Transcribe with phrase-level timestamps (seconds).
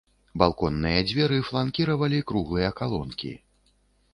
[0.43, 3.31] Балконныя дзверы фланкіравалі круглыя калонкі.